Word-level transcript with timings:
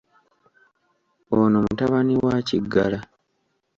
ONO 1.39 1.57
mutabani 1.65 2.15
wa 2.25 2.35
Kiggala. 2.47 2.99